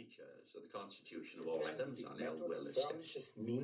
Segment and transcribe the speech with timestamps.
[0.00, 3.20] features of the constitution of all atoms are now well established.
[3.20, 3.60] A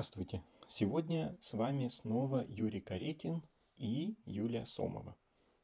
[0.00, 0.42] Здравствуйте!
[0.66, 3.42] Сегодня с вами снова Юрий Каретин
[3.76, 5.14] и Юлия Сомова.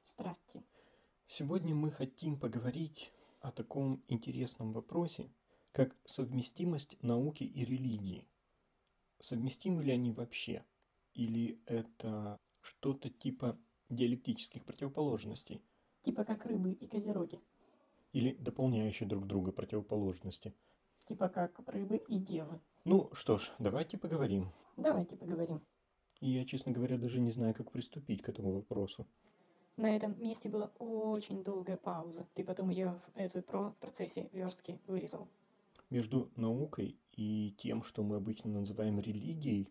[0.05, 0.63] Здрасте.
[1.27, 5.31] Сегодня мы хотим поговорить о таком интересном вопросе,
[5.73, 8.29] как совместимость науки и религии.
[9.21, 10.67] Совместимы ли они вообще?
[11.15, 15.63] Или это что-то типа диалектических противоположностей?
[16.03, 17.41] Типа как рыбы и козероги.
[18.13, 20.53] Или дополняющие друг друга противоположности?
[21.07, 22.61] Типа как рыбы и девы.
[22.89, 24.53] Ну что ж, давайте поговорим.
[24.77, 25.61] Давайте поговорим.
[26.21, 29.09] И я, честно говоря, даже не знаю, как приступить к этому вопросу.
[29.77, 32.29] На этом месте была очень долгая пауза.
[32.35, 35.27] Ты потом ее в этот про процессе верстки вырезал.
[35.91, 39.69] Между наукой и тем, что мы обычно называем религией,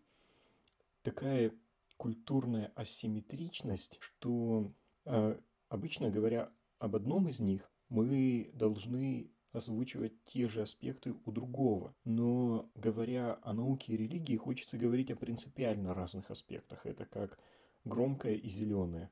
[1.02, 1.53] такая
[1.95, 4.73] культурная асимметричность, что
[5.05, 11.95] э, обычно говоря об одном из них, мы должны озвучивать те же аспекты у другого.
[12.03, 16.86] Но говоря о науке и религии, хочется говорить о принципиально разных аспектах.
[16.86, 17.39] Это как
[17.84, 19.09] громкое и зеленое.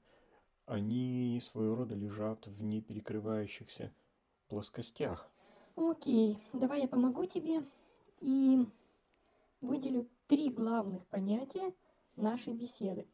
[0.65, 3.93] Они своего рода лежат в неперекрывающихся
[4.47, 5.29] плоскостях.
[5.75, 7.63] Окей, давай я помогу тебе
[8.21, 8.65] и
[9.61, 11.73] выделю три главных понятия
[12.15, 13.07] нашей беседы.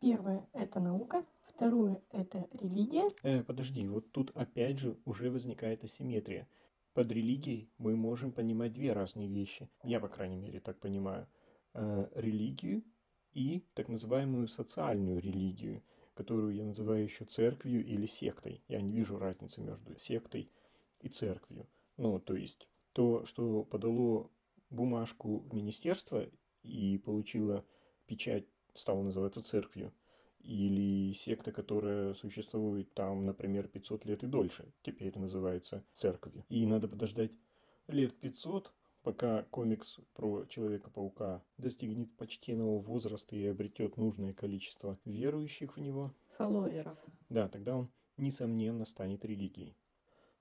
[0.00, 1.24] Первое– это наука,
[1.56, 6.48] второе– это религия, Э, подожди, вот тут опять же уже возникает асимметрия.
[6.92, 9.68] Под религией мы можем понимать две разные вещи.
[9.82, 11.26] Я, по крайней мере, так понимаю.
[11.74, 12.84] Э, религию
[13.32, 15.82] и так называемую социальную религию,
[16.14, 18.62] которую я называю еще церковью или сектой.
[18.68, 20.50] Я не вижу разницы между сектой
[21.00, 21.66] и церковью.
[21.96, 24.30] Ну, то есть то, что подало
[24.70, 26.26] бумажку в министерство
[26.62, 27.64] и получило
[28.06, 29.92] печать, стало называться церковью.
[30.46, 36.44] Или секта, которая существует там, например, 500 лет и дольше, теперь называется церковью.
[36.48, 37.32] И надо подождать
[37.88, 45.80] лет 500, пока комикс про Человека-паука достигнет почтенного возраста и обретет нужное количество верующих в
[45.80, 46.14] него.
[46.36, 46.98] фолловеров.
[47.28, 49.76] Да, тогда он, несомненно, станет религией.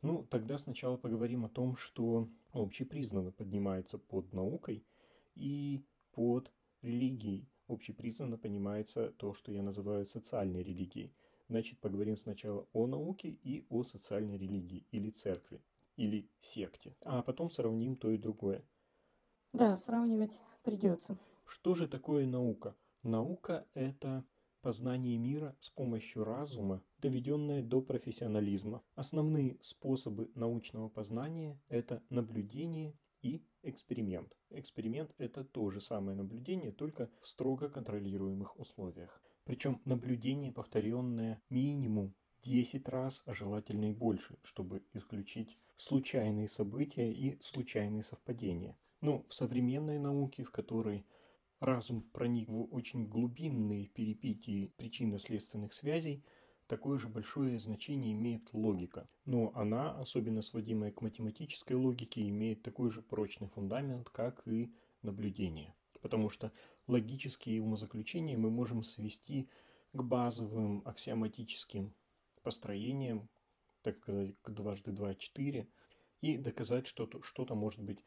[0.03, 4.85] Ну, тогда сначала поговорим о том, что общепризнанно поднимается под наукой
[5.33, 6.51] и под
[6.83, 7.47] религией.
[7.67, 11.11] Общепризнанно понимается то, что я называю социальной религией.
[11.47, 15.61] Значит, поговорим сначала о науке и о социальной религии, или церкви,
[15.95, 16.95] или секте.
[17.01, 18.63] А потом сравним то и другое.
[19.53, 21.17] Да, сравнивать придется.
[21.45, 22.75] Что же такое наука?
[23.03, 24.25] Наука– это
[24.61, 28.81] познание мира с помощью разума, доведенное до профессионализма.
[28.95, 34.37] Основные способы научного познания– это наблюдение и эксперимент.
[34.51, 39.19] Эксперимент– это то же самое наблюдение, только в строго контролируемых условиях.
[39.45, 47.41] Причем наблюдение, повторенное минимум 10 раз, а желательно и больше, чтобы исключить случайные события и
[47.41, 48.77] случайные совпадения.
[49.01, 51.03] Ну, в современной науке, в которой
[51.59, 56.23] разум проник в очень глубинные перипетии причинно-следственных связей,
[56.67, 59.07] такое же большое значение имеет логика.
[59.25, 64.71] Но она, особенно сводимая к математической логике, имеет такой же прочный фундамент, как и
[65.01, 65.75] наблюдение.
[66.01, 66.51] Потому что
[66.87, 69.49] логические умозаключения мы можем свести
[69.93, 71.93] к базовым аксиоматическим
[72.43, 73.29] построениям,
[73.81, 75.67] так сказать, к дважды два– четыре,
[76.21, 77.99] и доказать, что то- что-то может быть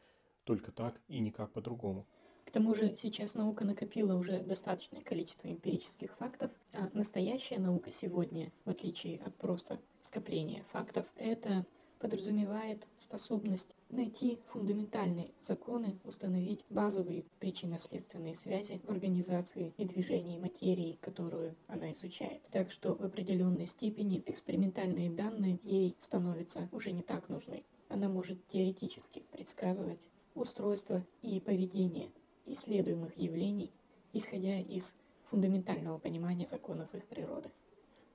[0.43, 2.07] только так и никак по-другому.
[2.49, 8.51] К тому же сейчас наука накопила уже достаточное количество эмпирических фактов, а настоящая наука сегодня,
[8.65, 11.63] в отличие от просто скопления фактов, это
[11.99, 21.55] подразумевает способность найти фундаментальные законы, установить базовые причинно-следственные связи в организации и движении материи, которую
[21.67, 22.41] она изучает.
[22.49, 27.63] Так что в определенной степени экспериментальные данные ей становятся уже не так нужны.
[27.89, 30.01] Она может теоретически предсказывать
[30.33, 32.09] устройство и поведение
[32.51, 33.71] исследуемых явлений,
[34.13, 34.95] исходя из
[35.29, 37.51] фундаментального понимания законов их природы.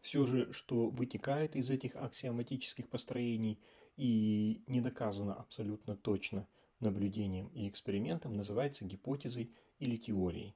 [0.01, 3.59] Все же, что вытекает из этих аксиоматических построений
[3.97, 6.47] и не доказано абсолютно точно
[6.81, 10.55] наблюдением и экспериментом, называется гипотезой или теорией.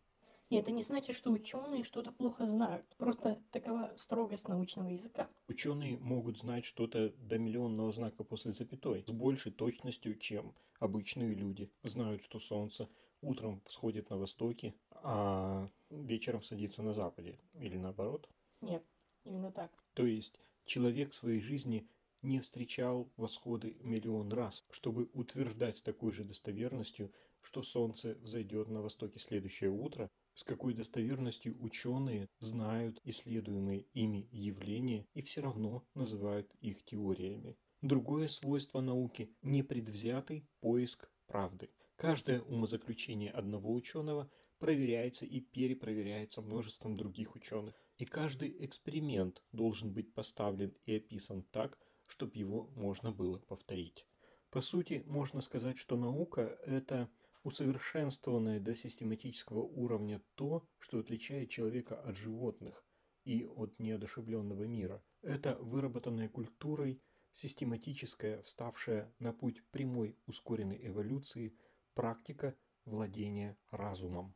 [0.51, 2.87] И это не значит, что ученые что-то плохо знают.
[2.97, 5.29] Просто такова строгость научного языка.
[5.47, 11.71] Ученые могут знать что-то до миллионного знака после запятой с большей точностью, чем обычные люди.
[11.83, 12.89] Знают, что Солнце
[13.21, 17.39] утром всходит на востоке, а вечером садится на западе.
[17.55, 18.29] Или наоборот.
[18.61, 18.85] Нет,
[19.25, 19.73] именно так.
[19.95, 21.89] То есть человек в своей жизни
[22.23, 27.13] не встречал восходы миллион раз, чтобы утверждать с такой же достоверностью,
[27.43, 35.07] что Солнце взойдет на востоке следующее утро, с какой достоверностью ученые знают исследуемые ими явления
[35.15, 37.57] и все равно называют их теориями.
[37.81, 41.71] Другое свойство науки– непредвзятый поиск правды.
[41.99, 44.31] Каждое умозаключение одного ученого
[44.61, 47.75] проверяется и перепроверяется множеством других ученых.
[47.97, 54.07] И каждый эксперимент должен быть поставлен и описан так, чтобы его можно было повторить.
[54.51, 57.11] По сути, можно сказать, что наука– это
[57.43, 62.87] усовершенствованное до систематического уровня то, что отличает человека от животных
[63.25, 65.03] и от неодушевленного мира.
[65.23, 67.03] Это выработанная культурой,
[67.33, 71.57] систематическая, вставшая на путь прямой ускоренной эволюции,
[71.99, 72.55] практика
[72.85, 74.33] владения разумом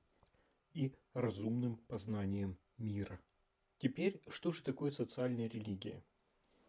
[0.73, 3.21] и разумным познанием мира.
[3.79, 6.03] Теперь, что же такое социальная религия?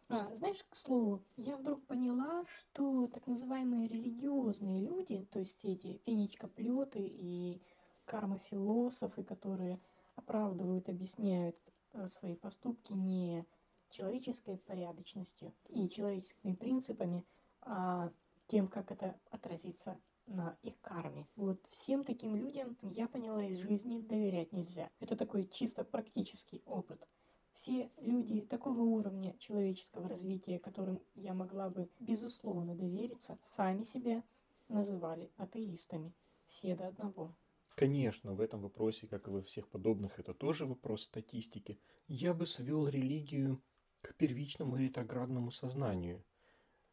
[0.10, 6.00] А, знаешь, к слову, я вдруг поняла, что так называемые религиозные люди, то есть эти
[6.06, 7.60] финичкоплеты и
[8.06, 9.82] кармофилософы, которые
[10.14, 11.58] оправдывают, объясняют
[11.94, 13.48] э, свои поступки не
[13.90, 17.26] человеческой порядочностью и человеческими принципами,
[17.62, 18.12] а
[18.46, 21.28] тем, как это отразится на их карме.
[21.36, 24.90] Вот всем таким людям, я поняла, из жизни доверять нельзя.
[25.00, 27.06] Это такой чисто практический опыт
[27.54, 34.24] все люди такого уровня человеческого развития, которым я могла бы безусловно довериться, сами себя
[34.70, 36.14] называли атеистами.
[36.46, 37.36] Все до одного.
[37.76, 41.80] Конечно, в этом вопросе, как и во всех подобных, это тоже вопрос статистики.
[42.08, 43.62] Я бы свел религию
[44.02, 46.24] к первичному ретроградному сознанию,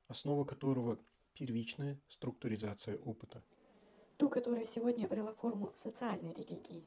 [0.06, 0.98] основа которого
[1.34, 3.42] первичная структуризация опыта.
[4.16, 6.84] Ту, которая сегодня обрела форму социальной религии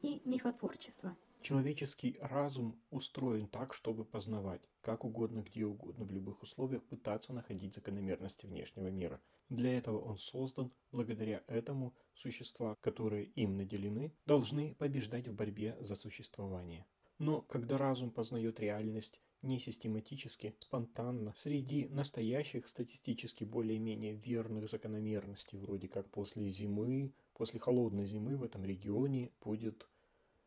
[0.00, 6.82] и мифотворчества– Человеческий разум устроен так, чтобы познавать, как угодно, где угодно, в любых условиях
[6.84, 9.20] пытаться находить закономерности внешнего мира.
[9.50, 15.96] Для этого он создан, благодаря этому существа, которые им наделены, должны побеждать в борьбе за
[15.96, 16.86] существование.
[17.18, 25.86] Но когда разум познает реальность не систематически, спонтанно, среди настоящих статистически более-менее верных закономерностей, вроде
[25.88, 29.86] как после зимы, после холодной зимы в этом регионе будет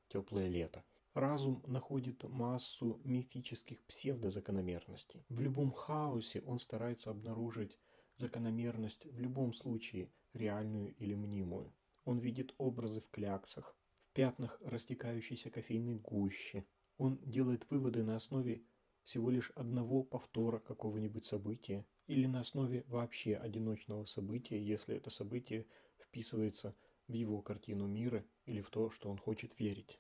[0.10, 0.84] теплое лето.
[1.14, 5.24] Разум находит массу мифических псевдозакономерностей.
[5.30, 7.78] В любом хаосе он старается обнаружить
[8.18, 11.72] закономерность в любом случае, реальную или мнимую.
[12.06, 13.76] Он видит образы в кляксах,
[14.10, 16.66] в пятнах растекающейся кофейной гущи.
[16.98, 18.64] Он делает выводы на основе
[19.08, 25.66] всего лишь одного повтора какого-нибудь события или на основе вообще одиночного события, если это событие
[25.98, 26.76] вписывается
[27.08, 29.98] в его картину мира или в то, что он хочет верить.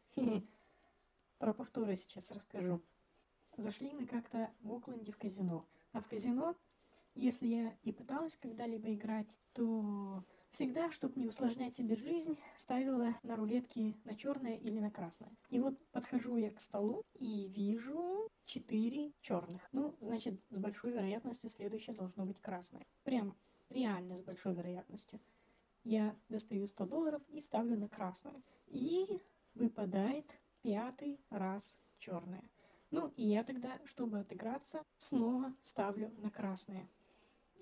[1.37, 2.81] Про повторы сейчас расскажу.
[3.55, 5.65] Зашли мы как-то в Окленде в казино.
[5.93, 6.57] А в казино,
[7.15, 10.21] если я и пыталась когда-либо играть, то
[10.51, 15.31] всегда, чтобы не усложнять себе жизнь, ставила на рулетки на черное или на красное.
[15.49, 19.67] И вот подхожу я к столу и вижу четыре черных.
[19.71, 22.85] Ну, значит, с большой вероятностью следующее должно быть красное.
[23.03, 23.35] Прям
[23.69, 25.19] реально с большой вероятностью
[25.83, 28.41] я достаю 100 долларов и ставлю на красное.
[28.67, 29.21] И
[29.55, 32.49] выпадает пятый раз черное.
[32.91, 36.87] Ну, и я тогда, чтобы отыграться, снова ставлю на красное.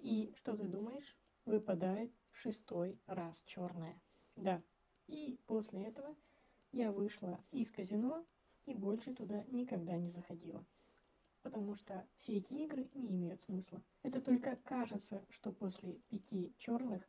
[0.02, 1.16] И что ты думаешь?
[1.46, 4.02] Выпадает шестой раз черное.
[4.36, 4.62] Да.
[5.08, 6.16] И после этого
[6.72, 8.26] я вышла из казино
[8.66, 10.66] и больше туда никогда не заходила.
[11.44, 13.82] Потому что все эти игры не имеют смысла.
[14.02, 17.08] Это только кажется, что после пяти черных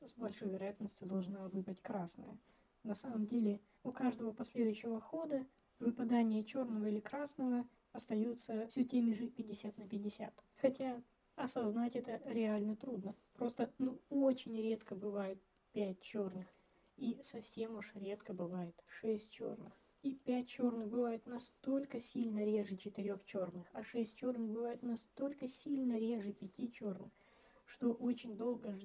[0.00, 2.36] с большой вероятностью должна выпасть красная.
[2.82, 5.46] На самом деле у каждого последующего хода
[5.78, 10.44] выпадание черного или красного остаются все теми же 50 на 50.
[10.56, 11.02] Хотя
[11.38, 13.14] осознать это реально трудно.
[13.34, 15.40] Просто ну очень редко бывает
[15.72, 16.46] 5 черных.
[16.96, 19.72] И совсем уж редко бывает 6 черных.
[20.02, 25.98] И 5 черных бывает настолько сильно реже 4 черных, а 6 черных бывает настолько сильно
[25.98, 27.12] реже 5 черных,
[27.66, 28.76] что очень долго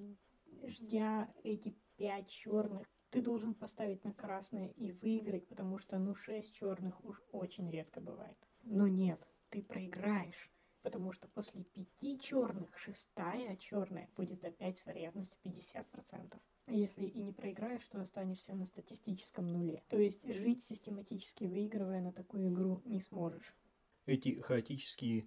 [0.66, 6.56] ждя эти пять черных, ты должен поставить на красное и выиграть, потому что ну шесть
[6.56, 8.38] черных уж очень редко бывает.
[8.64, 10.52] Но нет, ты проиграешь.
[10.84, 16.38] Потому что после пяти черных шестая черная будет опять с вероятностью 50%.
[16.66, 19.82] А если и не проиграешь, то останешься на статистическом нуле.
[19.90, 23.56] То есть жить систематически выигрывая на такую игру не сможешь.
[24.06, 25.26] Эти хаотические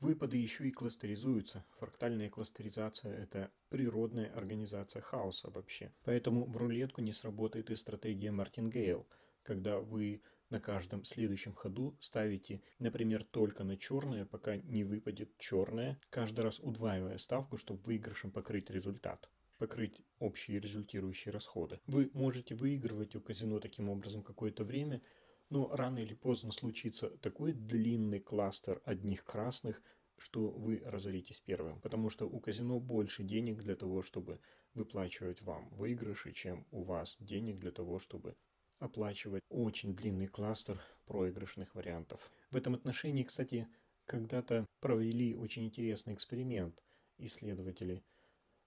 [0.00, 1.64] выпады еще и кластеризуются.
[1.78, 5.92] Фрактальная кластеризация– это природная организация хаоса вообще.
[6.04, 9.06] Поэтому в рулетку не сработает и стратегия Мартингейл,
[9.42, 16.00] когда вы на каждом следующем ходу ставите, например, только на черное, пока не выпадет черное,
[16.10, 21.80] каждый раз удваивая ставку, чтобы выигрышем покрыть результат покрыть общие результирующие расходы.
[21.86, 25.02] Вы можете выигрывать у казино таким образом какое-то время,
[25.48, 29.82] но рано или поздно случится такой длинный кластер одних красных,
[30.18, 34.40] что вы разоритесь первым, потому что у казино больше денег для того, чтобы
[34.74, 38.36] выплачивать вам выигрыши, чем у вас денег для того, чтобы
[38.78, 42.30] оплачивать очень длинный кластер проигрышных вариантов.
[42.50, 43.68] В этом отношении, кстати,
[44.04, 46.82] когда-то провели очень интересный эксперимент
[47.18, 48.04] исследователи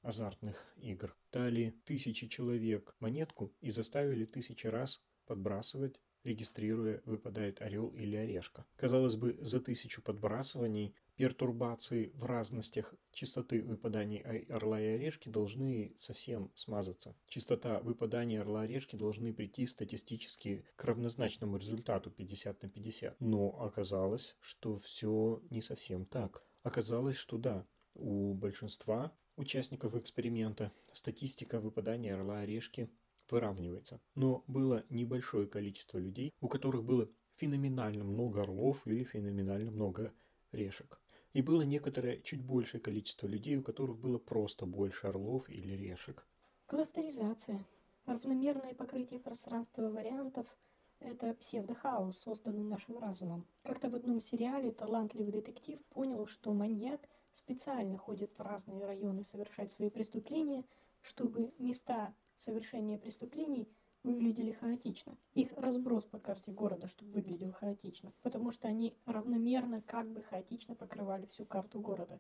[0.01, 1.15] азартных игр.
[1.31, 8.65] Дали тысячи человек монетку и заставили тысячи раз подбрасывать регистрируя, выпадает орел или орешка.
[8.75, 16.49] Казалось бы, за тысячу подбрасываний пертурбации в разностях частоты выпаданий орла и орешки должны совсем
[16.55, 17.13] смазаться.
[17.27, 23.19] Частота выпадания орла и орешки должны прийти статистически к равнозначному результату 50 на 50.
[23.19, 26.41] Но оказалось, что все не совсем так.
[26.63, 32.89] Оказалось, что да, у большинства участников эксперимента статистика выпадания орла и орешки
[33.29, 33.99] выравнивается.
[34.15, 40.13] Но было небольшое количество людей, у которых было феноменально много орлов или феноменально много
[40.53, 41.01] решек.
[41.33, 46.25] И было некоторое чуть большее количество людей, у которых было просто больше орлов или решек.
[46.65, 47.65] Кластеризация.
[48.05, 50.47] Равномерное покрытие пространства вариантов–
[50.99, 53.45] это псевдохаос, созданный нашим разумом.
[53.63, 59.71] Как-то в одном сериале талантливый детектив понял, что маньяк специально ходит в разные районы совершать
[59.71, 60.65] свои преступления,
[61.01, 63.67] чтобы места совершения преступлений
[64.03, 65.17] выглядели хаотично.
[65.33, 70.75] Их разброс по карте города, чтобы выглядел хаотично, потому что они равномерно, как бы хаотично
[70.75, 72.19] покрывали всю карту города.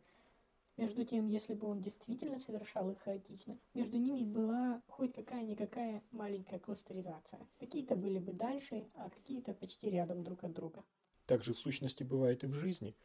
[0.77, 6.59] Между тем, если бы он действительно совершал их хаотично, между ними была хоть какая-никакая маленькая
[6.59, 7.45] кластеризация.
[7.59, 10.85] Какие-то были бы дальше, а какие-то почти рядом друг от друга.
[11.25, 12.95] Так же в сущности бывает и в жизни.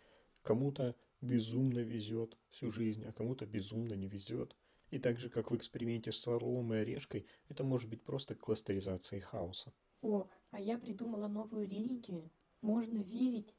[0.43, 4.54] Кому-то безумно везет всю жизнь, а кому-то безумно не везет.
[4.94, 9.22] И так же, как в эксперименте с орлом и орешкой, это может быть просто кластеризацией
[9.22, 9.72] хаоса.
[10.02, 12.30] О, а я придумала новую религию.
[12.60, 13.56] Можно верить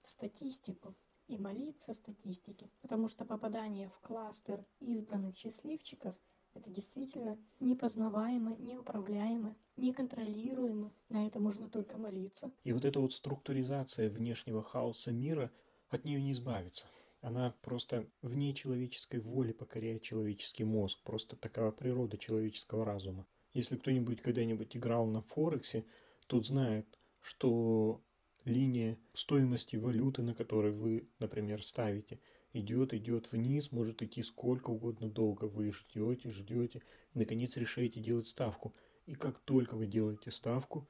[0.00, 0.94] в статистику
[1.26, 6.14] и молиться статистике, потому что попадание в кластер избранных счастливчиков–
[6.54, 10.90] это действительно непознаваемо, неуправляемо, неконтролируемо.
[11.10, 12.50] На это можно только молиться.
[12.64, 15.52] И вот эта вот структуризация внешнего хаоса мира,
[15.90, 16.86] от нее не избавиться.
[17.20, 21.00] Она просто вне человеческой воли покоряет человеческий мозг.
[21.02, 23.26] Просто такова природа человеческого разума.
[23.52, 25.84] Если кто-нибудь когда-нибудь играл на Форексе,
[26.28, 26.86] тот знает,
[27.20, 28.00] что
[28.44, 32.20] линия стоимости валюты, на которой вы, например, ставите,
[32.52, 35.46] идет, идет вниз, может идти сколько угодно долго.
[35.46, 36.82] Вы ждете, ждете,
[37.14, 38.74] наконец решаете делать ставку.
[39.06, 40.86] И как только вы делаете ставку,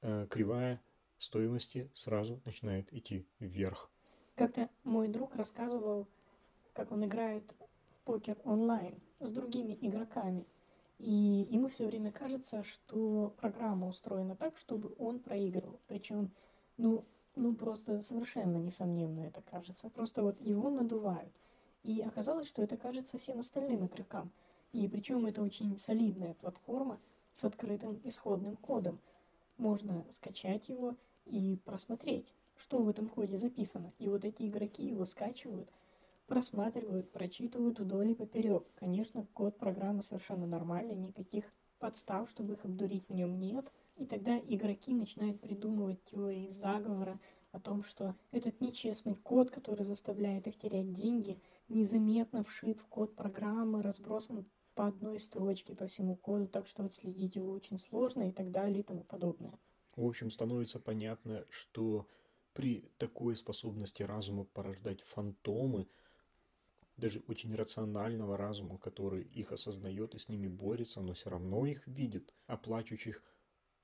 [0.00, 0.82] э, кривая
[1.18, 3.91] стоимости сразу начинает идти вверх.
[4.42, 6.08] Как-то мой друг рассказывал,
[6.72, 7.54] как он играет
[7.92, 10.48] в покер онлайн с другими игроками.
[10.98, 15.78] И ему все время кажется, что программа устроена так, чтобы он проигрывал.
[15.86, 16.32] Причем,
[16.76, 17.04] ну,
[17.36, 19.88] ну просто совершенно несомненно это кажется.
[19.90, 21.32] Просто вот его надувают.
[21.84, 24.32] И оказалось, что это кажется всем остальным игрокам.
[24.72, 26.98] И причем это очень солидная платформа
[27.30, 28.98] с открытым исходным кодом.
[29.56, 30.96] Можно скачать его
[31.26, 33.92] и просмотреть что в этом коде записано.
[33.98, 35.70] И вот эти игроки его скачивают,
[36.26, 38.64] просматривают, прочитывают вдоль и поперек.
[38.76, 41.44] Конечно, код программы совершенно нормальный, никаких
[41.78, 43.70] подстав, чтобы их обдурить в нем нет.
[43.96, 47.18] И тогда игроки начинают придумывать теории заговора
[47.50, 53.14] о том, что этот нечестный код, который заставляет их терять деньги, незаметно вшит в код
[53.14, 58.32] программы, разбросан по одной строчке по всему коду, так что отследить его очень сложно и
[58.32, 59.58] так далее и тому подобное.
[59.96, 62.06] В общем, становится понятно, что
[62.54, 65.88] при такой способности разума порождать фантомы,
[66.96, 71.86] даже очень рационального разума, который их осознает и с ними борется, но все равно их
[71.86, 73.22] видит, а плачущих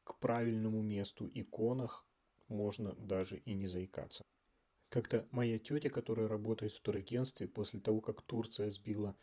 [0.05, 2.05] к правильному месту иконах
[2.49, 4.25] можно даже и не заикаться.
[4.89, 9.17] Как-то моя тетя, которая работает в турагентстве, после того, как Турция сбила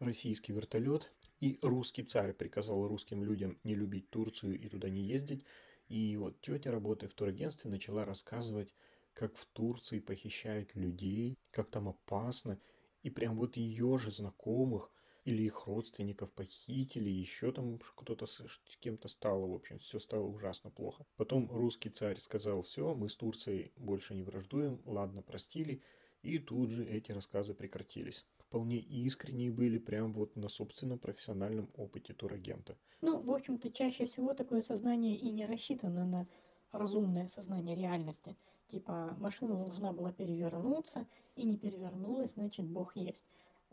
[0.00, 5.44] российский вертолет, и русский царь приказал русским людям не любить Турцию и туда не ездить,
[5.88, 8.74] и вот тетя, работая в турагентстве, начала рассказывать,
[9.14, 12.60] как в Турции похищают людей, как там опасно,
[13.02, 14.92] и прям вот ее же знакомых
[15.24, 18.40] или их родственников похитили, еще там кто-то с
[18.80, 21.04] кем-то стало, в общем, все стало ужасно плохо.
[21.16, 25.82] Потом русский царь сказал, все, мы с Турцией больше не враждуем, ладно, простили,
[26.22, 28.26] и тут же эти рассказы прекратились.
[28.48, 32.78] Вполне искренние были прям вот на собственном профессиональном опыте турагента.
[33.02, 36.26] Ну, в общем-то, чаще всего такое сознание и не рассчитано на
[36.72, 38.38] разумное сознание реальности.
[38.68, 43.26] Типа, машина должна была перевернуться, и не перевернулась, значит, Бог есть.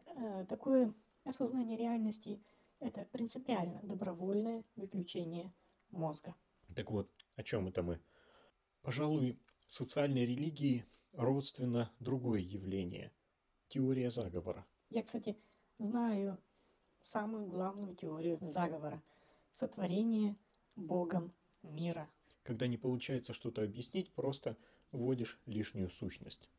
[0.08, 2.42] Э, такое осознание реальности–
[2.82, 5.54] это принципиально добровольное выключение
[5.92, 6.36] мозга.
[6.76, 8.02] Так вот, о чем это мы?
[8.82, 9.40] Пожалуй,
[9.70, 13.14] социальной религии родственно другое явление–
[13.76, 14.66] теория заговора.
[14.90, 15.36] Я, кстати,
[15.80, 16.38] знаю
[17.02, 19.04] самую главную теорию заговора–
[19.54, 20.38] сотворение
[20.78, 22.10] Богом мира.
[22.44, 24.56] Когда не получается что-то объяснить, просто
[24.94, 26.50] вводишь лишнюю сущность.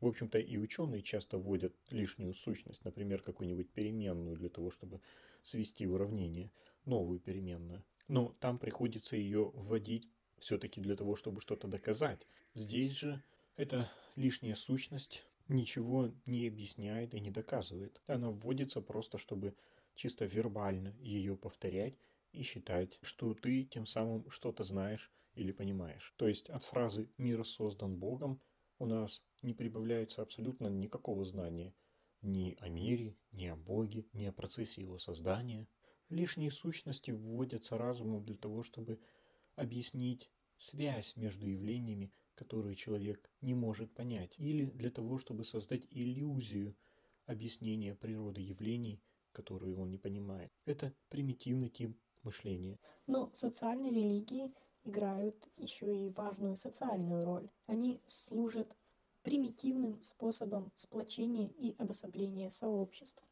[0.00, 5.00] В общем-то, и ученые часто вводят лишнюю сущность, например, какую-нибудь переменную для того, чтобы
[5.42, 6.52] свести уравнение,
[6.84, 7.82] новую переменную.
[8.06, 10.08] Но там приходится ее вводить
[10.38, 12.28] все-таки для того, чтобы что-то доказать.
[12.54, 13.22] Здесь же
[13.56, 18.00] эта лишняя сущность ничего не объясняет и не доказывает.
[18.06, 19.54] Она вводится просто, чтобы
[19.94, 21.94] чисто вербально ее повторять
[22.32, 26.14] и считать, что ты тем самым что-то знаешь или понимаешь.
[26.16, 28.40] То есть от фразы «мир создан Богом»
[28.78, 31.74] у нас не прибавляется абсолютно никакого знания
[32.22, 35.66] ни о мире, ни о Боге, ни о процессе его создания.
[36.08, 39.00] Лишние сущности вводятся разумом для того, чтобы
[39.56, 46.74] объяснить связь между явлениями, которые человек не может понять, или для того, чтобы создать иллюзию
[47.26, 50.50] объяснения природы явлений, которые он не понимает.
[50.64, 52.78] Это примитивный тип мышления.
[53.06, 54.54] Но социальные религии
[54.84, 57.50] играют еще и важную социальную роль.
[57.66, 58.74] Они служат
[59.22, 63.22] примитивным способом сплочения и обособления сообществ,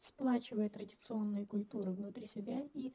[0.00, 2.92] сплачивая традиционные культуры внутри себя и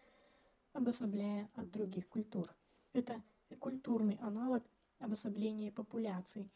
[0.73, 2.53] обособляя от других культур.
[2.91, 3.23] Это
[3.59, 4.61] культурный аналог
[5.03, 6.51] обособления популяций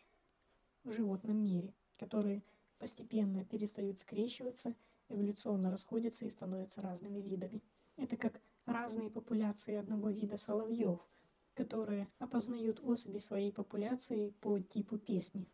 [0.83, 2.43] в животном мире, которые
[2.79, 4.75] постепенно перестают скрещиваться,
[5.09, 7.61] эволюционно расходятся и становятся разными видами.
[7.95, 10.99] Это как разные популяции одного вида соловьев–
[11.57, 15.49] которые опознают особи своей популяции по типу песни.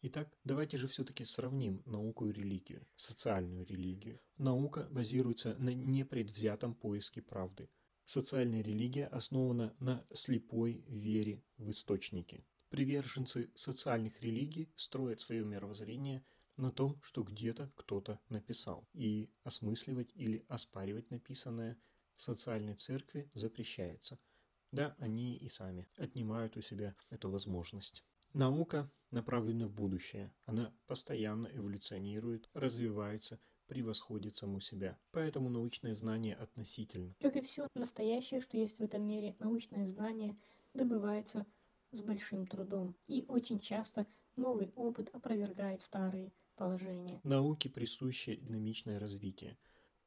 [0.00, 4.18] Итак, давайте же все-таки сравним науку и религию, социальную религию.
[4.38, 7.68] Наука базируется на непредвзятом поиске правды.
[8.04, 12.44] Социальная религия основана на слепой вере в источники.
[12.68, 16.24] Приверженцы социальных религий строят свое мировоззрение
[16.56, 21.78] на том, что где-то кто-то написал, и осмысливать или оспаривать написанное
[22.14, 24.18] в социальной церкви запрещается–
[24.72, 28.02] да, они и сами отнимают у себя эту возможность.
[28.32, 30.32] Наука направлена в будущее.
[30.46, 34.98] Она постоянно эволюционирует, развивается, превосходит саму себя.
[35.12, 37.14] Поэтому научное знание относительно.
[37.20, 40.36] Как и все настоящее, что есть в этом мире, научное знание
[40.74, 41.46] добывается
[41.90, 42.94] с большим трудом.
[43.06, 47.20] И очень часто новый опыт опровергает старые положения.
[47.24, 49.56] Науке присуще динамичное развитие.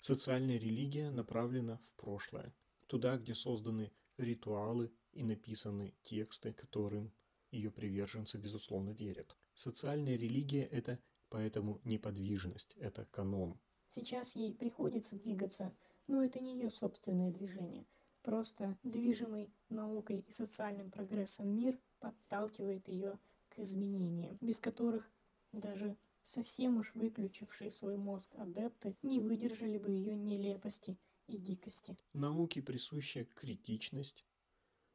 [0.01, 2.53] Социальная религия направлена в прошлое.
[2.87, 7.11] Туда, где созданы ритуалы и написаны тексты, которым
[7.51, 9.35] ее приверженцы, безусловно, верят.
[9.53, 10.99] Социальная религия– это
[11.35, 13.59] поэтому неподвижность, это канон.
[13.89, 15.75] Сейчас ей приходится двигаться,
[16.07, 17.85] но это не ее собственное движение.
[18.21, 23.19] Просто движимый наукой и социальным прогрессом мир подталкивает ее
[23.49, 25.11] к изменениям, без которых
[25.51, 31.97] даже совсем уж выключившие свой мозг адепты не выдержали бы ее нелепости и дикости.
[32.13, 34.23] Науке присуща критичность,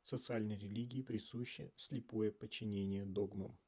[0.02, 3.58] социальной религии присуще слепое подчинение догмам,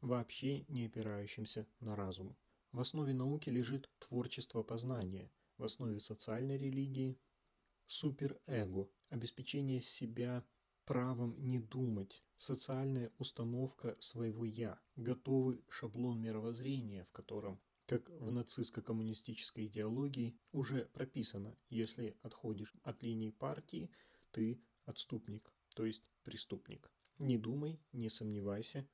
[0.00, 2.36] вообще не опирающимся на разум.
[2.72, 7.18] В основе науки лежит творчество познания, в основе социальной религии–
[7.86, 10.44] суперэго, обеспечение себя
[10.84, 19.66] правом не думать, социальная установка своего «я», готовый шаблон мировоззрения, в котором как в нацистско-коммунистической
[19.66, 23.90] идеологии уже прописано, если отходишь от линии партии,
[24.32, 26.90] ты отступник, то есть преступник.
[27.18, 28.86] Не думай, не сомневайся,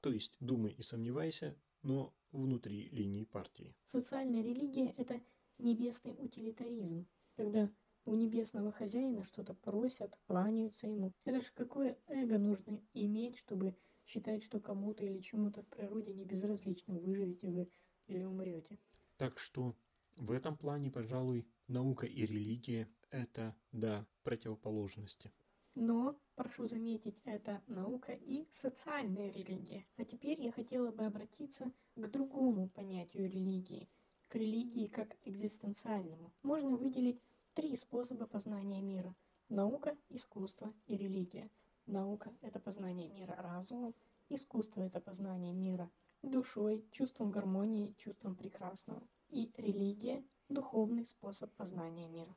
[0.00, 3.74] то есть думай и сомневайся, но внутри линии партии.
[3.84, 5.20] Социальная религия– это
[5.58, 7.06] небесный утилитаризм,
[7.36, 7.70] когда
[8.04, 11.12] у небесного хозяина что-то просят, кланяются ему.
[11.24, 16.24] Это же какое эго нужно иметь, чтобы считать, что кому-то или чему-то в природе не
[16.24, 17.68] безразлично, выживете вы
[18.06, 18.78] или умрете.
[19.16, 19.74] Так что
[20.16, 25.32] в этом плане, пожалуй, наука и религия– это, да, противоположности.
[25.78, 29.84] Но, прошу заметить, это наука и социальная религия.
[29.98, 33.86] А теперь я хотела бы обратиться к другому понятию религии,
[34.28, 36.32] к религии как экзистенциальному.
[36.42, 37.20] Можно выделить
[37.52, 39.14] три способа познания мира–
[39.50, 41.50] наука, искусство и религия.
[41.84, 43.94] Наука– это познание мира разумом,
[44.30, 45.90] искусство– это познание мира
[46.22, 49.06] душой, чувством гармонии, чувством прекрасного.
[49.28, 52.34] И религия– духовный способ познания мира.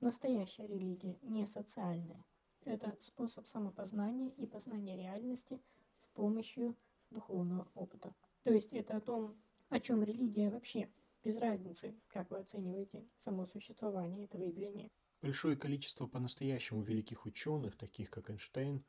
[0.00, 2.24] Настоящая религия не социальная.
[2.68, 5.58] Это способ самопознания и познания реальности
[5.96, 6.76] с помощью
[7.08, 8.14] духовного опыта.
[8.44, 10.90] То есть это о том, о чем религия вообще,
[11.24, 14.90] без разницы, как вы оцениваете само существование этого явления.
[15.22, 18.84] Большое количество по-настоящему великих ученых, таких как Эйнштейн,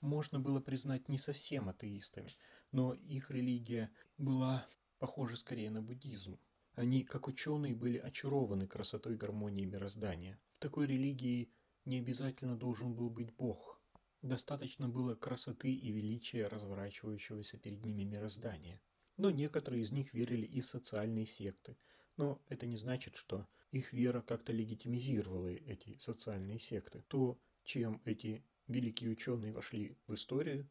[0.00, 2.30] можно было признать не совсем атеистами,
[2.72, 4.66] но их религия была
[4.98, 6.36] похожа скорее на буддизм.
[6.74, 10.40] Они, как ученые, были очарованы красотой гармонии мироздания.
[10.56, 11.52] В такой религии
[11.84, 13.80] не обязательно должен был быть Бог.
[14.22, 18.80] Достаточно было красоты и величия разворачивающегося перед ними мироздания.
[19.16, 21.76] Но некоторые из них верили и в социальные секты.
[22.16, 27.02] Но это не значит, что их вера как-то легитимизировала эти социальные секты.
[27.08, 30.68] То, чем эти великие ученые вошли в историю,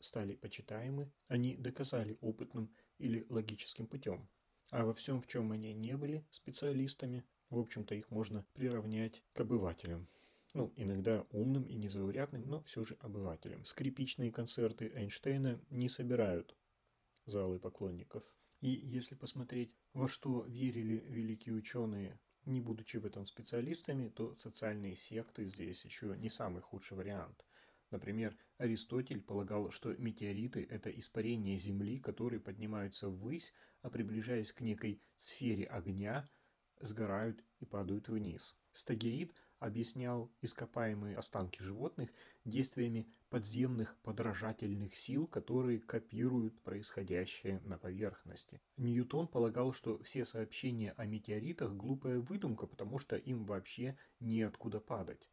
[0.00, 4.28] стали почитаемы, они доказали опытным или логическим путем.
[4.70, 9.40] А во всем, в чем они не были специалистами, в общем-то их можно приравнять к
[9.40, 10.08] обывателям.
[10.54, 13.64] Ну, иногда умным и незаурядным, но все же обывателям.
[13.64, 16.54] Скрипичные концерты Эйнштейна не собирают
[17.24, 18.22] залы поклонников.
[18.60, 24.96] И если посмотреть, во что верили великие ученые, не будучи в этом специалистами, то социальные
[24.96, 27.44] секты здесь еще не самый худший вариант.
[27.90, 35.02] Например, Аристотель полагал, что метеориты– это испарения Земли, которые поднимаются ввысь, а приближаясь к некой
[35.14, 36.28] сфере огня,
[36.80, 38.56] сгорают и падают вниз.
[38.72, 42.10] Стагерит объяснял ископаемые останки животных
[42.44, 48.60] действиями подземных подражательных сил, которые копируют происходящее на поверхности.
[48.76, 55.30] Ньютон полагал, что все сообщения о метеоритах– глупая выдумка, потому что им вообще неоткуда падать.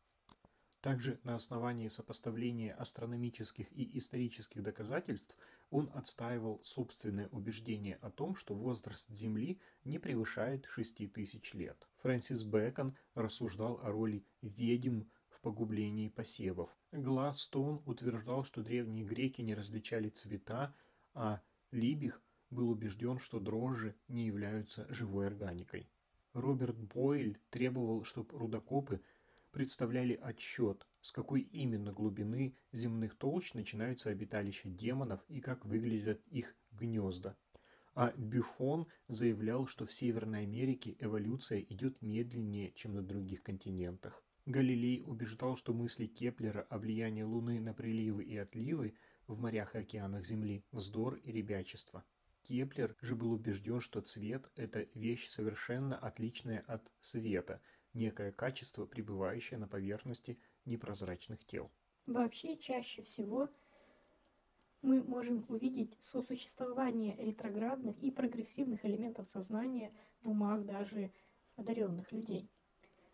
[0.82, 5.38] Также на основании сопоставления астрономических и исторических доказательств
[5.72, 11.88] он отстаивал собственное убеждение о том, что возраст Земли не превышает 6000 лет.
[11.98, 16.70] Фрэнсис Бэкон рассуждал о роли ведьм в погублении посевов.
[16.94, 20.74] Гладстон утверждал, что древние греки не различали цвета,
[21.14, 25.90] а Либих был убежден, что дрожжи не являются живой органикой.
[26.34, 29.02] Роберт Бойль требовал, чтобы рудокопы
[29.52, 36.56] представляли отчет, с какой именно глубины земных толщ начинаются обиталища демонов и как выглядят их
[36.72, 37.36] гнезда.
[37.96, 44.24] А Бюфон заявлял, что в Северной Америке эволюция идет медленнее, чем на других континентах.
[44.46, 48.96] Галилей убеждал, что мысли Кеплера о влиянии Луны на приливы и отливы
[49.28, 52.06] в морях и океанах Земли– вздор и ребячество.
[52.42, 57.62] Кеплер же был убежден, что цвет– это вещь совершенно отличная от света–
[57.94, 61.72] некое качество, пребывающее на поверхности непрозрачных тел.
[62.06, 63.50] Вообще, чаще всего
[64.82, 71.12] мы можем увидеть сосуществование ретроградных и прогрессивных элементов сознания в умах даже
[71.56, 72.50] одаренных людей.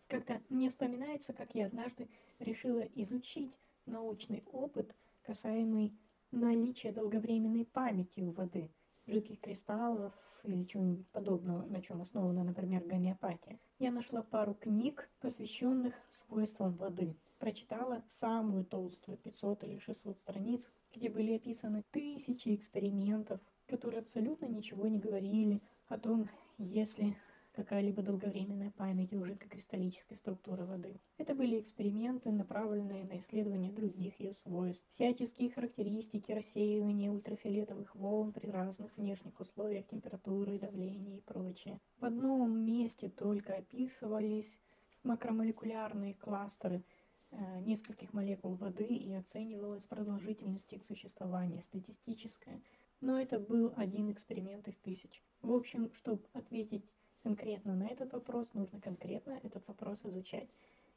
[0.06, 2.08] Как-то мне вспоминается, как я однажды
[2.38, 5.98] решила изучить научный опыт, касаемый
[6.30, 8.70] наличия долговременной памяти у воды–
[9.06, 13.58] жидких кристаллов или чего-нибудь подобного, на чем основана, например, гомеопатия.
[13.78, 17.16] Я нашла пару книг, посвященных свойствам воды.
[17.38, 24.86] Прочитала самую толстую, 500 или 600 страниц, где были описаны тысячи экспериментов, которые абсолютно ничего
[24.88, 27.16] не говорили о том, если
[27.56, 31.00] какая-либо долговременная память у жидкокристаллической структуры воды.
[31.16, 38.48] Это были эксперименты, направленные на исследование других ее свойств, всяческие характеристики рассеивания ультрафиолетовых волн при
[38.48, 41.80] разных внешних условиях температуры, давления и прочее.
[41.98, 44.58] В одном месте только описывались
[45.02, 46.84] макромолекулярные кластеры
[47.30, 52.60] э, нескольких молекул воды и оценивалась продолжительность их существования, статистическая.
[53.00, 55.22] Но это был один эксперимент из тысяч.
[55.40, 56.84] В общем, чтобы ответить
[57.26, 60.48] конкретно на этот вопрос, нужно конкретно этот вопрос изучать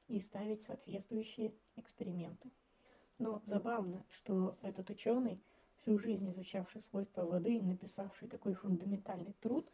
[0.08, 2.52] и ставить соответствующие эксперименты.
[3.18, 5.42] Но забавно, что этот ученый,
[5.82, 9.68] всю жизнь изучавший свойства воды и написавший такой фундаментальный труд,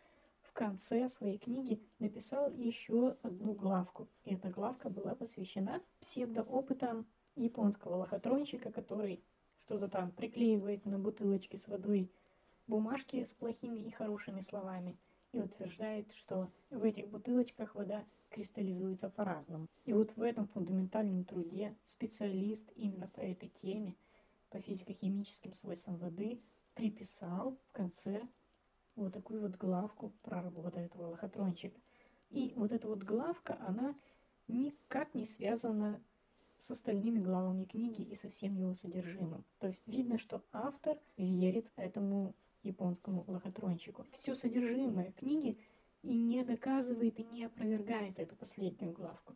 [0.43, 4.07] в конце своей книги написал еще одну главку.
[4.23, 9.21] И эта главка была посвящена псевдоопытам японского лохотронщика, который
[9.65, 12.09] что-то там приклеивает на бутылочки с водой
[12.65, 14.97] бумажки с плохими и хорошими словами–
[15.35, 19.67] и утверждает, что в этих бутылочках вода кристаллизуется по-разному.
[19.83, 23.95] И вот в этом фундаментальном труде специалист именно по этой теме,
[24.49, 26.41] по физико-химическим свойствам воды,
[26.73, 28.21] приписал в конце
[28.95, 31.79] вот такую вот главку про работу этого лохотрончика.
[32.29, 33.93] И вот эта вот главка, она
[34.47, 36.01] никак не связана
[36.57, 39.43] с остальными главами книги и со всем его содержимым.
[39.59, 42.33] То есть видно, что автор верит этому
[42.65, 44.05] японскому лохотрончику.
[44.11, 45.57] Все содержимое книги
[46.03, 49.33] и не доказывает и не опровергает эту последнюю главку.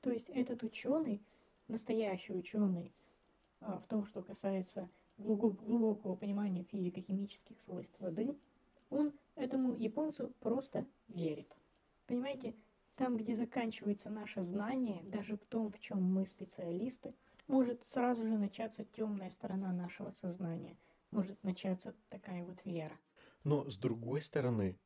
[0.00, 1.22] То есть этот ученый,
[1.68, 2.92] настоящий ученый,
[3.60, 8.34] а, в том, что касается глубокого понимания физико-химических свойств воды,
[8.88, 11.54] он этому японцу просто верит.
[12.06, 12.54] Понимаете,
[12.96, 17.14] там, где заканчивается наше знание, даже в том, в чем мы специалисты,
[17.46, 20.76] может сразу же начаться темная сторона нашего сознания.
[21.10, 22.98] Может начаться такая вот вера.
[23.44, 24.78] Но с другой стороны,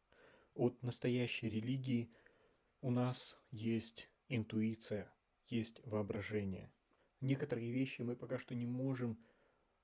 [0.54, 2.10] от настоящей религии
[2.80, 5.12] у нас есть интуиция,
[5.48, 6.72] есть воображение.
[7.20, 9.18] Некоторые вещи мы пока что не можем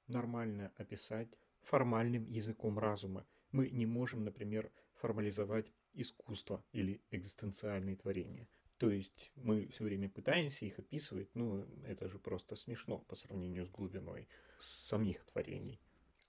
[0.07, 1.29] нормально описать
[1.63, 3.27] формальным языком разума.
[3.53, 8.49] Мы не можем, например, формализовать искусство или экзистенциальные творения.
[8.79, 13.67] То есть мы все время пытаемся их описывать, ну это же просто смешно по сравнению
[13.67, 14.27] с глубиной
[14.59, 15.81] самих творений.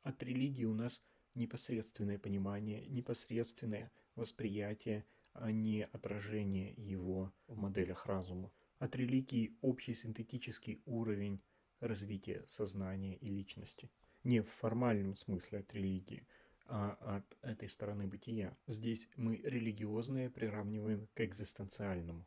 [0.03, 1.03] От религии у нас
[1.35, 8.51] непосредственное понимание, непосредственное восприятие, а не отражение его в моделях разума.
[8.79, 11.39] От религии общий синтетический уровень
[11.79, 13.91] развития сознания и личности.
[14.23, 16.27] Не в формальном смысле от религии,
[16.65, 18.57] а от этой стороны бытия.
[18.67, 22.25] Здесь мы религиозное приравниваем к экзистенциальному.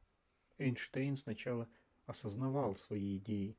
[0.58, 1.68] Эйнштейн сначала
[2.06, 3.56] осознавал свои идеи,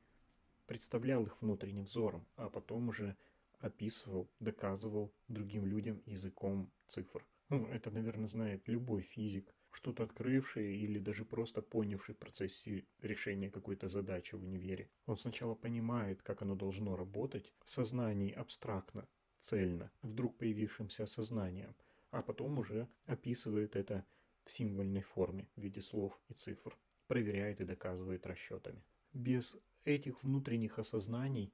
[0.66, 3.16] представлял их внутренним взором, а потом уже
[3.58, 7.26] описывал, доказывал другим людям языком цифр.
[7.48, 13.50] Ну, это, наверное, знает любой физик, что-то открывший или даже просто понявший в процессе решения
[13.50, 14.90] какой-то задачи в универе.
[15.06, 19.06] Он сначала понимает, как оно должно работать в сознании абстрактно,
[19.40, 21.74] цельно, вдруг появившимся осознанием,
[22.10, 24.04] а потом уже описывает это
[24.44, 28.82] в символьной форме в виде слов и цифр, проверяет и доказывает расчетами.
[29.12, 31.52] Без этих внутренних осознаний,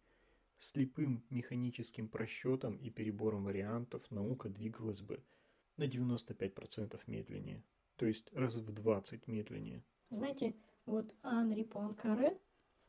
[0.63, 5.23] слепым механическим просчетом и перебором вариантов наука двигалась бы
[5.77, 7.65] на 95% медленнее,
[7.97, 9.83] то есть раз в 20 медленнее.
[10.11, 10.55] Знаете,
[10.87, 12.39] вот Анри Пуанкаре,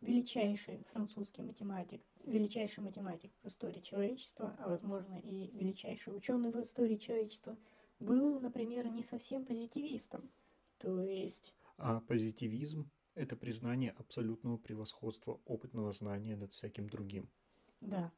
[0.01, 6.97] величайший французский математик, величайший математик в истории человечества, а возможно и величайший ученый в истории
[6.97, 7.57] человечества,
[7.99, 10.29] был, например, не совсем позитивистом.
[10.77, 11.55] То есть...
[11.77, 17.29] А позитивизм– это признание абсолютного превосходства опытного знания над всяким другим.
[17.83, 18.11] Да.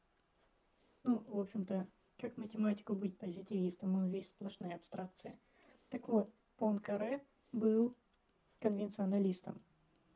[1.02, 1.86] Ну, в общем-то,
[2.18, 5.38] как математику быть позитивистом, он весь сплошная абстракция.
[5.90, 7.94] Так вот, Понкаре был
[8.60, 9.60] конвенционалистом.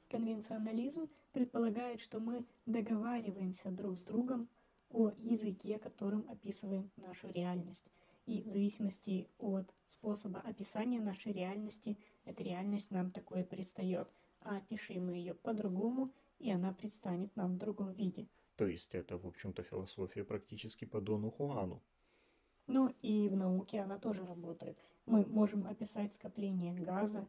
[0.08, 4.48] Конвенционализм предполагает, что мы договариваемся друг с другом
[4.88, 7.86] о языке, которым описываем нашу реальность.
[8.26, 14.08] И в зависимости от способа описания нашей реальности, эта реальность нам такое предстает.
[14.40, 18.26] А опишем мы ее по-другому, и она предстанет нам в другом виде.
[18.56, 21.82] То есть это, в общем-то, философия практически по Дону Хуану.
[22.66, 24.78] Ну и в науке она тоже работает.
[25.06, 27.26] Мы можем описать скопление газа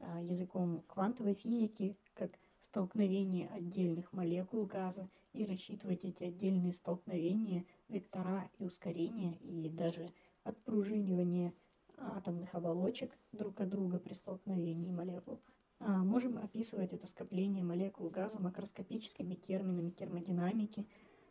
[0.00, 8.50] а, языком квантовой физики, как столкновение отдельных молекул газа и рассчитывать эти отдельные столкновения, вектора
[8.58, 10.10] и ускорения, и даже
[10.44, 11.52] отпружинивание
[11.96, 15.40] атомных оболочек друг от друга при столкновении молекул.
[15.80, 20.86] А можем описывать это скопление молекул газа макроскопическими терминами термодинамики,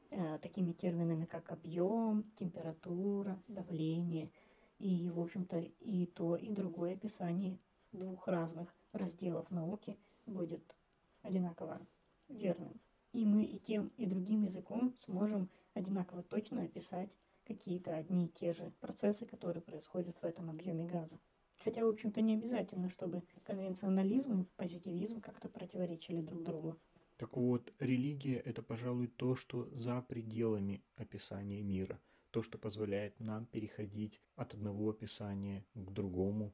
[0.10, 4.32] э, такими терминами, как объем, температура, давление.
[4.80, 7.60] И, в общем-то, и то, и другое описание
[7.92, 10.76] двух разных разделов науки будет
[11.24, 11.86] одинаково
[12.30, 12.80] верным.
[13.12, 17.10] И мы и тем, и другим языком сможем одинаково точно описать
[17.46, 21.20] какие-то одни и те же процессы, которые происходят в этом объеме газа.
[21.68, 26.80] Хотя, в общем-то, не обязательно, чтобы конвенционализм и позитивизм как-то противоречили друг другу.
[27.18, 32.00] Так вот, религия– это, пожалуй, то, что за пределами описания мира,
[32.32, 36.54] то, что позволяет нам переходить от одного описания к другому,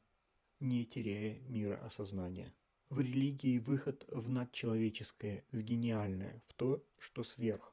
[0.59, 2.51] не теряя мира осознания.
[2.89, 7.71] В религии выход в надчеловеческое, в гениальное, в то, что сверх,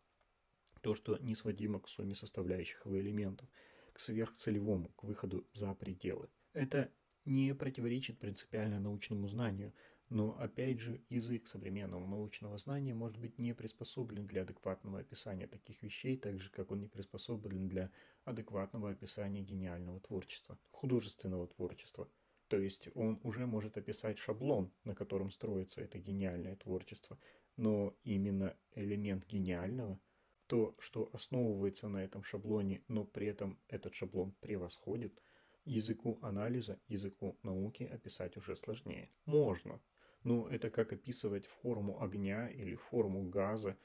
[0.82, 3.48] то, что не сводимо к сумме составляющих его элементов,
[3.94, 6.28] к сверхцелевому, к выходу за пределы.
[6.52, 6.92] Это
[7.24, 9.72] не противоречит принципиально научному знанию,
[10.10, 15.82] но опять же язык современного научного знания может быть не приспособлен для адекватного описания таких
[15.82, 17.92] вещей, так же как он не приспособлен для
[18.24, 22.10] адекватного описания гениального творчества, художественного творчества,
[22.48, 27.16] То есть он уже может описать шаблон, на котором строится это гениальное творчество.
[27.56, 30.00] Но именно элемент гениального,
[30.48, 35.22] то, что основывается на этом шаблоне, но при этом этот шаблон превосходит,
[35.64, 39.10] языку анализа, языку науки описать уже сложнее.
[39.24, 39.80] Можно,
[40.24, 43.76] но это как описывать форму огня или форму газа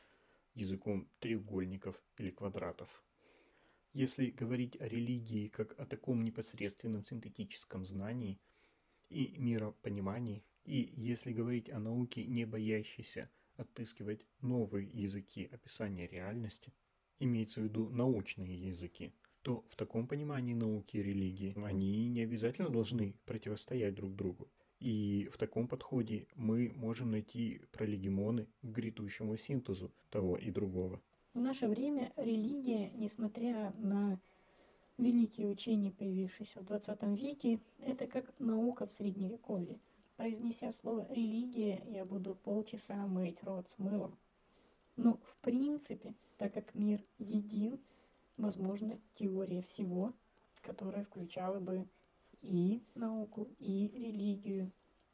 [0.54, 3.04] языком треугольников или квадратов.
[3.94, 8.40] Если говорить о религии как о таком непосредственном синтетическом знании–
[9.10, 16.74] и миропонимании, и если говорить о науке, не боящейся отыскивать новые языки описания реальности,
[17.20, 19.14] имеется в виду научные языки,
[19.46, 24.48] то в таком понимании науки и религии они не обязательно должны противостоять друг другу.
[24.80, 31.00] И в таком подходе мы можем найти пролегимоны к грядущему синтезу того и другого.
[31.36, 34.20] В наше время религия, несмотря на
[34.98, 39.78] Великие учения, появившиеся в 20 веке, это как наука в средневековье.
[40.16, 44.18] Произнеся слово «религия», я буду полчаса мыть рот с мылом.
[44.96, 47.78] Но в принципе, так как мир един,
[48.38, 50.14] возможно теория всего,
[50.62, 51.88] которая включала бы
[52.42, 54.72] и науку, и религию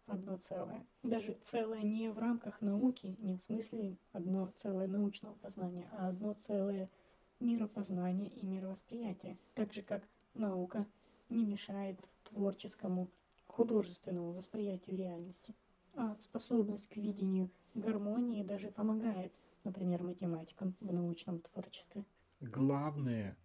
[0.08, 0.86] в одно целое.
[1.04, 6.34] Даже целое не в рамках науки, не в смысле одно целое научного познания, а одно
[6.34, 6.90] целое–
[7.42, 10.86] миропознания и мировосприятия, так же как наука
[11.30, 13.10] не мешает творческому,
[13.48, 15.56] художественному восприятию реальности,
[15.96, 22.06] а способность к видению гармонии даже помогает, например, математикам в научном творчестве.
[22.42, 23.38] Главное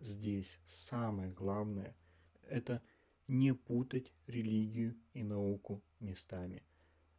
[0.00, 1.96] здесь, самое главное,
[2.42, 2.82] это
[3.26, 6.62] не путать религию и науку местами.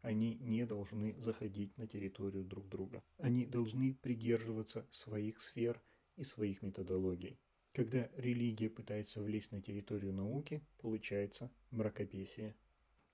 [0.01, 3.03] Они не должны заходить на территорию друг друга.
[3.17, 5.81] Они должны придерживаться своих сфер–
[6.17, 7.39] и своих методологий.
[7.73, 12.55] Когда религия пытается влезть на территорию науки, получается мракопесие.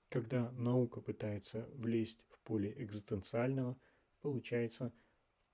[0.08, 3.76] Когда наука пытается влезть в поле экзистенциального,
[4.20, 4.92] получается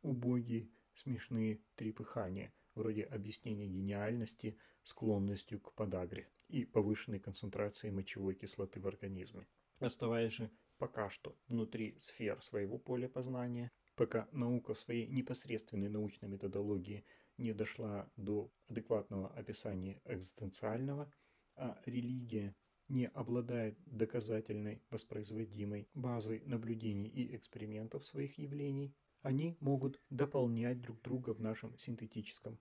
[0.03, 8.87] убогие, смешные трепыхания, вроде объяснения гениальности склонностью к подагре и повышенной концентрации мочевой кислоты в
[8.87, 9.47] организме.
[9.81, 16.29] Оставаясь же пока что внутри сфер своего поля познания, пока наука в своей непосредственной научной
[16.29, 17.05] методологии
[17.37, 21.13] не дошла до адекватного описания экзистенциального,
[21.57, 22.55] а религия
[22.89, 31.35] не обладает доказательной воспроизводимой базой наблюдений и экспериментов своих явлений, они могут дополнять друг друга
[31.35, 32.59] в нашем синтетическом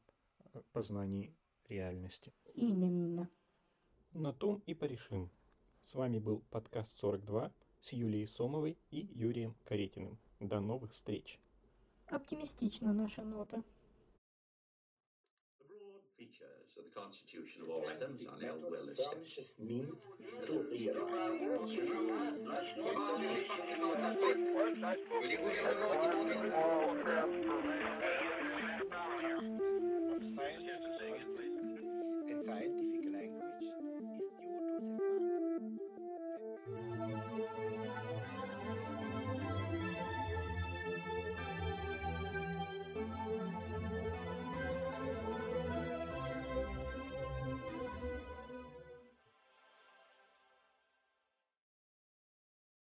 [0.53, 1.35] э, познании
[1.69, 2.33] реальности.
[2.53, 3.29] Именно.
[4.13, 5.29] На том и порешим.
[5.81, 10.17] С вами был подкаст 42 с Юлией Сомовой и Юрием Каретиным.
[10.39, 11.39] До новых встреч.
[12.07, 13.63] Оптимистична наша нота.
[16.97, 19.38] Constitution of all atoms are now well established.
[19.62, 19.69] Will
[20.73, 21.17] you